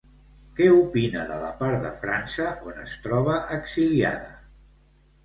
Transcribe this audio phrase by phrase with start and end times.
[0.59, 4.33] Què opina de la part de França on es troba exiliada?